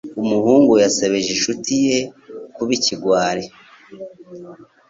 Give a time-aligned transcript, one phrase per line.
[0.21, 1.97] Umuhungu yasebeje inshuti ye
[2.55, 3.43] kuba ikigwari.